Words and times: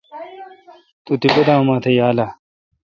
تو 1.05 1.11
تیپہ 1.21 1.41
دا 1.47 1.53
اومات 1.57 1.85
یالہ۔ 1.97 2.27